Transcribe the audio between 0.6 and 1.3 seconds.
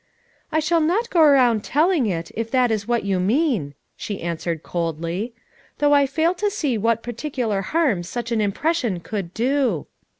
not go